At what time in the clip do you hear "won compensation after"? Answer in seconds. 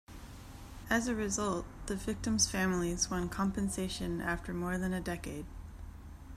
3.11-4.51